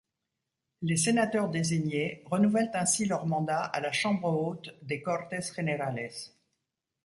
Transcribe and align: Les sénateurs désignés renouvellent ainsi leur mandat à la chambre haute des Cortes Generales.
Les 0.81 0.97
sénateurs 0.97 1.47
désignés 1.47 2.23
renouvellent 2.25 2.71
ainsi 2.73 3.05
leur 3.05 3.27
mandat 3.27 3.61
à 3.65 3.79
la 3.81 3.91
chambre 3.91 4.29
haute 4.29 4.73
des 4.81 4.99
Cortes 5.03 5.35
Generales. 5.55 6.09